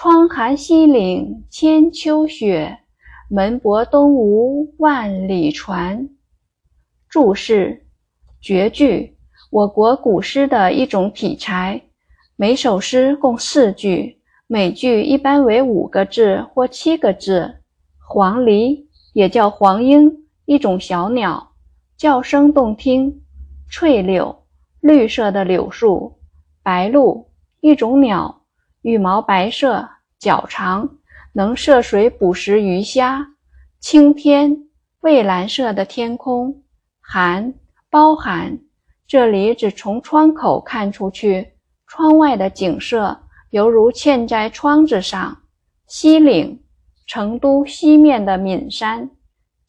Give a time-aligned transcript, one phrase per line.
[0.00, 2.78] 窗含西岭千秋雪，
[3.28, 6.08] 门泊东吴万里船。
[7.08, 7.84] 注释：
[8.40, 9.16] 绝句，
[9.50, 11.82] 我国古诗的一种体裁，
[12.36, 17.56] 每首诗共四句，每句一般为五个字或七个字。
[18.08, 21.54] 黄鹂也叫黄莺，一种小鸟，
[21.96, 23.20] 叫声动听。
[23.68, 24.44] 翠柳，
[24.78, 26.20] 绿色的柳树。
[26.62, 27.26] 白鹭，
[27.60, 28.36] 一种鸟。
[28.82, 29.86] 羽毛白色，
[30.18, 30.98] 脚长，
[31.32, 33.34] 能涉水捕食鱼虾。
[33.80, 34.68] 青天，
[35.00, 36.62] 蔚蓝色的天空。
[37.00, 37.54] 含，
[37.88, 38.58] 包含。
[39.06, 41.54] 这里指从窗口看出去，
[41.86, 43.18] 窗外的景色
[43.50, 45.38] 犹如嵌在窗子上。
[45.86, 46.62] 西岭，
[47.06, 49.08] 成都西面的岷山。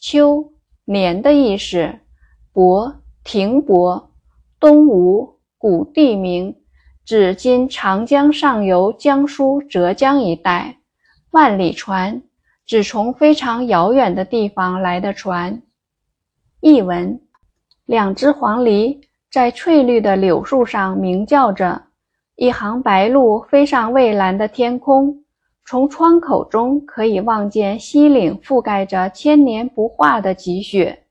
[0.00, 0.52] 秋，
[0.84, 2.00] 年的意思。
[2.52, 4.10] 泊，停泊。
[4.58, 6.56] 东吴，古地名。
[7.08, 10.76] 指今长江上游江苏、浙江一带，
[11.30, 12.20] 万里船
[12.66, 15.62] 指从非常遥远的地方来的船。
[16.60, 17.18] 译文：
[17.86, 19.00] 两只黄鹂
[19.32, 21.80] 在翠绿的柳树上鸣叫着，
[22.36, 25.24] 一行白鹭飞上蔚蓝的天空。
[25.64, 31.04] 从窗口中可以望见西岭覆盖着千年不化的积雪，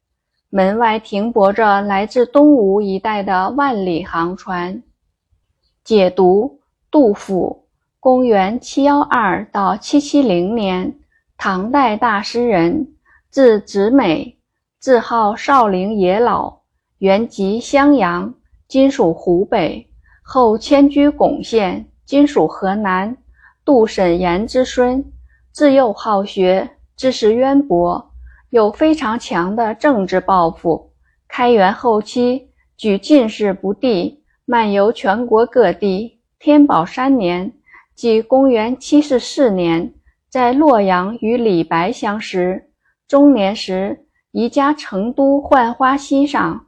[0.51, 4.83] 门外停泊着来自东吴一带的万里航船。
[5.87, 6.59] 解读：
[6.91, 7.63] 杜甫，
[8.01, 10.99] 公元七幺二到七七零年，
[11.37, 12.89] 唐代大诗人，
[13.29, 14.37] 字子美，
[14.81, 16.57] 自号少陵野老，
[16.97, 18.33] 原籍襄阳
[18.67, 19.89] （今属湖北），
[20.21, 23.15] 后迁居巩县（今属河南）。
[23.63, 25.01] 杜审言之孙，
[25.53, 28.11] 自幼好学，知识渊博，
[28.49, 30.91] 有非常强的政治抱负。
[31.29, 34.21] 开元后期，举进士不第。
[34.49, 36.21] 漫游全国各地。
[36.39, 37.51] 天宝三年，
[37.95, 39.93] 即公元七四四年，
[40.29, 42.69] 在洛阳与李白相识。
[43.09, 46.65] 中年时，移家成都浣花溪上，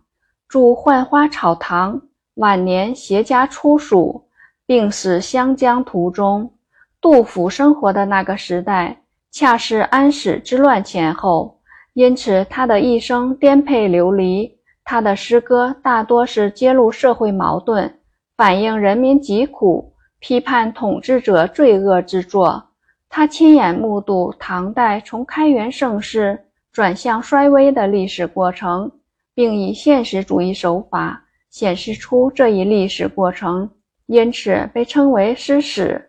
[0.49, 2.01] 住浣花草堂。
[2.33, 4.25] 晚年携家出蜀，
[4.65, 6.51] 病死湘江途中。
[6.99, 11.61] 杜甫生活的那个时代，恰是安史之乱前后，
[11.93, 14.58] 因此他的一生颠沛流离。
[14.91, 17.99] 他的诗歌大多是揭露社会矛盾、
[18.35, 22.71] 反映人民疾苦、批判统治者罪恶之作。
[23.07, 28.91] 他亲眼目睹唐代从开元盛世转向衰微的历史过程，
[29.35, 33.69] 并以现实主义手法显示出这一历史过程，
[34.07, 36.03] 因此被称为诗史。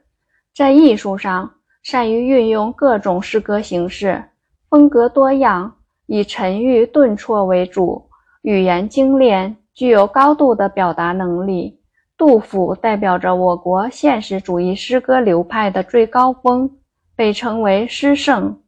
[0.54, 1.52] 在艺术上，
[1.82, 4.24] 善于运用各种诗歌形式，
[4.70, 5.70] 风格多样，
[6.06, 8.06] 以沉郁顿挫为主。
[8.43, 11.78] 语言精炼，具有高度的表达能力。
[12.17, 16.71] 杜甫代表着我国现实主义诗歌流派的最高峰，
[17.17, 18.61] 被称为诗圣。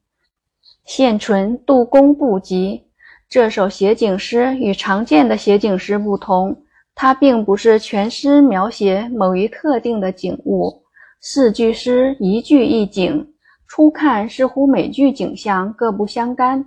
[0.85, 2.83] 现存《杜工部集》
[3.29, 6.55] 这首写景诗与常见的写景诗不同，
[6.95, 10.83] 它并不是全诗描写某一特定的景物，
[11.21, 13.27] 四句诗一句一景，
[13.67, 16.65] 初看似乎每句景象各不相干。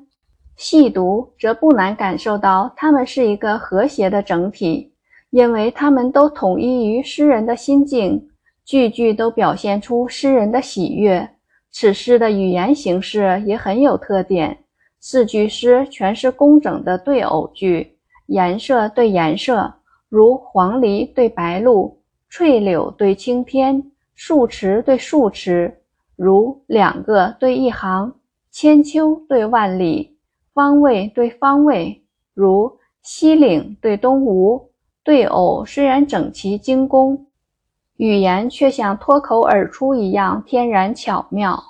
[0.58, 4.94] 细读则不难感受到，它们是一个和谐的整体，
[5.30, 8.30] 因为它们都统一于诗人的心境，
[8.64, 11.30] 句句都表现出诗人的喜悦。
[11.72, 14.58] 此诗的语言形式也很有特点，
[15.02, 19.74] 四句诗全是工整的对偶句，颜色对颜色，
[20.08, 21.98] 如黄鹂对白鹭，
[22.30, 25.82] 翠柳对青天，数池对数池，
[26.16, 28.16] 如两个对一行，
[28.52, 30.15] 千秋对万里。
[30.56, 32.02] 方位对方位，
[32.34, 34.72] 如西岭对东吴，
[35.04, 37.28] 对偶虽然整齐精工，
[37.98, 41.62] 语言却像脱口而出一样天然巧妙。